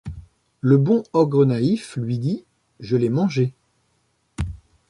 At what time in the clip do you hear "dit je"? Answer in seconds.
2.17-2.97